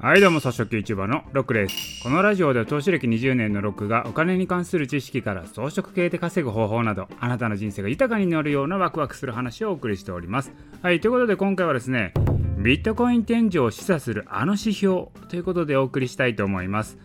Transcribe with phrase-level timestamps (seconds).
[0.00, 2.04] はいどうも、草食 YouTuber のロックです。
[2.04, 10.52] このラジオでは投資歴20年のロックがお金に関する知識から装飾系で稼ぐ方法など、あなたの人生が豊かになるようなワクワクする話をお送りしております。
[10.82, 12.14] はい、ということで今回はですね、
[12.58, 16.96] ビットコイン天井を示唆するあの指標ということでお送りしたいと思います。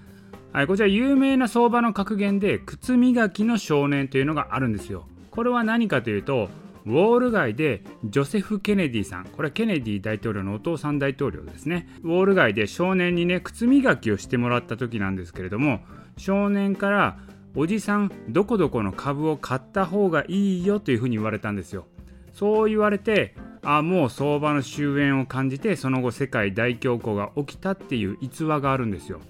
[0.51, 5.07] はい、こちら有名な相場の格言で、靴磨きの少年というのがあるんですよ。
[5.31, 6.51] これは何かというと、
[6.85, 9.25] ウォール街でジョセフ・ケネディさん。
[9.25, 11.87] これはケネディ大統領のお父さん大統領ですね。
[12.03, 15.79] ウォール街で少年にね靴磨きをしてもらった時なんですけれども
[16.17, 17.17] 少年から
[17.55, 21.85] おじさんどこどこの株を買った方がいいよというふうに言われたんですよ。
[22.33, 29.21] そう言われてあもう相場の終焉を感じてその後世界大恐慌が起きたっていう逸話があるんですよ。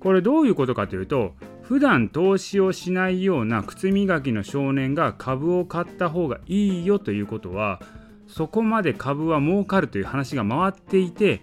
[0.00, 1.34] これどういうことかというと
[1.72, 7.80] 普段投資をしないような靴磨きの少年が株を買った方がいいよということは
[8.26, 11.40] そこまで株は儲かるという話が回っていて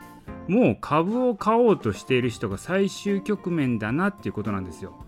[0.47, 5.04] もう株を買おうとしている人が最終局面だなっていうことなんですよ。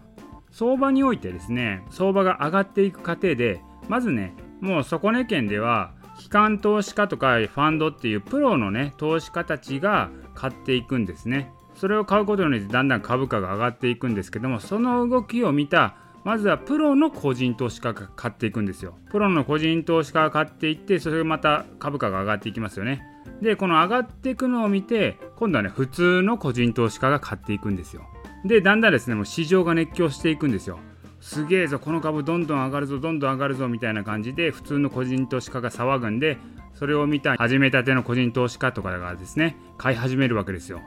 [0.50, 11.52] 相場においてですね相場が上がっていく過程でまずねもう底値圏では機関投資家とかファンドっていうプロのね投資家たちが買っていくんですね。
[11.76, 18.96] それを買うことによってだんだん株価が上がっていくんですけどもその動きを見たまずはプロの個人投資家が買っていくんですよ。
[19.10, 23.04] プロの個人投資家が買っていってそれがまた株価が上がっていきますよね。
[23.42, 28.04] でこの上がっていくのを見て今度はね普通の個人投資家が買っていくんですよ。
[28.46, 30.80] でだんだんですねもう市場が熱狂していくんですよ。
[31.22, 36.38] すげえぞこの株どんどん上がるぞどんどん上がるぞみたいな感じで普通の個人投資家が騒ぐんで
[36.74, 40.82] それを見た始めたての個人投資家とかがですね買い始めるわけですよ。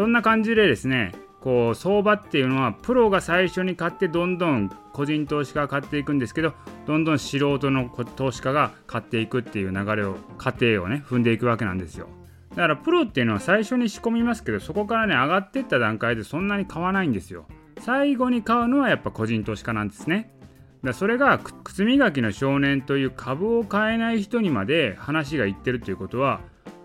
[0.00, 1.12] そんな感じでですね
[1.42, 6.54] こう相場っていうのはプロが最初に買ってどんどん個人投資家が買っていくんですけど
[6.86, 12.08] どんどん素人の投資家が買っていくっていう流れを過程をね踏んでいくわけなんですよ。
[12.52, 17.44] だからプロっていうのは最初に仕込みますけどそこからね上がってった段階でそんなに買わないんですよ。
[17.80, 20.34] 最後に買うのはやっぱ個人投資家なんですね。
[20.82, 26.40] だそれが靴磨きの少年という株を買えない人にまで話がいってるということは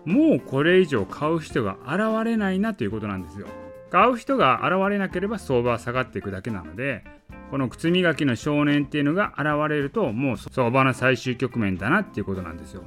[0.06, 3.46] もうこれ以上買う人が現れないなということなんですよ。
[3.90, 7.04] 買う人が現れなければ相場は下がっていくだけなので
[7.50, 12.82] この靴磨きの少年っていうのが現れるともう相場の最終局面だなっていうことなんですよ。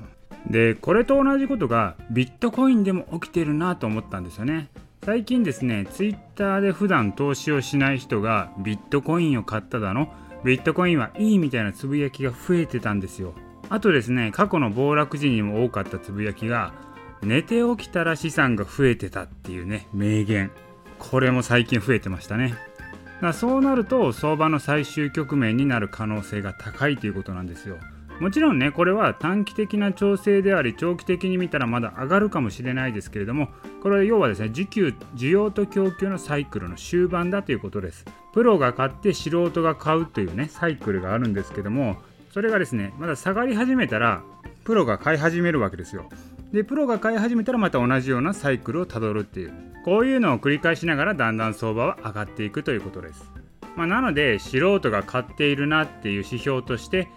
[0.50, 4.69] でこれと同じことがビットコインでも起きてるなと思ったんですよね。
[5.03, 10.13] 最近ですねツイッターで普段投資をしない人がビットコインを買っただの
[10.44, 13.34] ビットコインはいいみたいなつぶやきが増えてたんですよ。
[13.69, 16.74] あとですね過去の暴落時にも多かったつぶやきが
[17.22, 20.52] 寝て起きたら資産が増えてたっていうね名言。
[20.97, 22.56] これも最近増えてましたね。
[23.22, 27.78] だそうなると相場の最終局面になる可能性が高いということなんですよ。
[28.19, 33.47] もちろんねこれは短期的な調整であり長期的に見たらまだ上がるかもしれないですけれども
[33.81, 38.06] これは要はですね需給需要と供給のサイクルの終盤だということです。
[38.34, 41.97] プロが買って素人が買うというねサイクルがあるんですけども
[42.31, 44.22] それがですねまだ下がり始めたら
[44.69, 46.07] プロが買い始めるわけですよ。
[46.52, 49.52] でプロが買い始めたらまた同じようなサイクルをたどるっていう。
[49.84, 53.31] こういうのを繰り返しながらだんだん相場は上がっていくということです、
[53.75, 57.08] まあ、なので素人が買っているなっていう指標として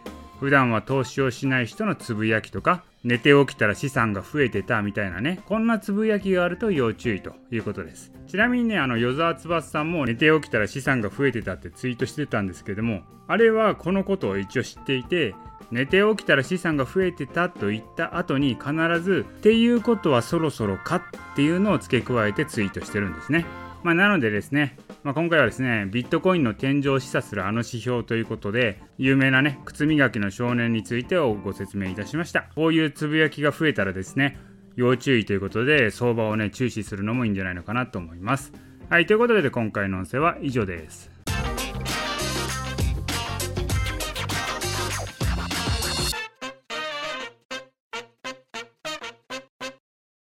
[0.43, 15.37] 普段は投資をしない人のつぶやきとか寝て起きたら資産が増えてたみたいなねこんなつぶやきがあると要注意ということですちなみにねあの与沢翼さんも寝て起きたら資産が増えてたってツイートしてたんですけどもあれはこのことを一応知っていて
[15.71, 20.97] 寝て起きたら資産が増えてたと言った後に必ず「っていうことはそろそろか」
[21.33, 23.47] っていうのを付け加えてツイートしてるんですね。
[23.85, 32.43] まあ、なのでですね、まあ、今回はですねビットコインの天井を示唆するあの指標ということで有名なね靴磨きの少年についてをご説明いたしました。
[32.55, 34.39] こういうつぶやきが増えたらですね
[34.77, 38.53] 要注意ということで相場をね注視するのもいいんじゃないのかなと思います。
[38.89, 41.12] はいということで今回の音声は以上です。